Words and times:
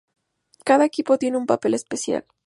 Cada 0.65 0.83
equipo 0.85 1.19
tiene 1.19 1.37
un 1.37 1.45
papel 1.45 1.75
especial. 1.75 2.25